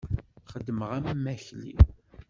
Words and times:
Xeddmeɣ 0.51 0.89
am 0.97 1.05
wakli! 1.25 1.73